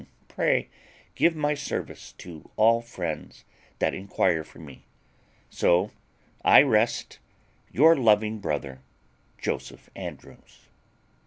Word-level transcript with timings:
Pray 0.27 0.67
give 1.13 1.35
my 1.35 1.53
service 1.53 2.13
to 2.13 2.49
all 2.55 2.81
friends 2.81 3.45
that 3.77 3.93
inquire 3.93 4.43
for 4.43 4.57
me. 4.57 4.87
So 5.51 5.91
I 6.43 6.63
rest 6.63 7.19
"Your 7.71 7.95
loving 7.95 8.39
brother, 8.39 8.81
"JOSEPH 9.37 9.91
ANDREWS." 9.95 10.69